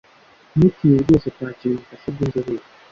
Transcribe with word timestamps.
ntutinye 0.55 0.97
rwose 1.03 1.27
kwakira 1.35 1.71
ubufasha 1.73 2.07
bw’inzobere 2.13 2.63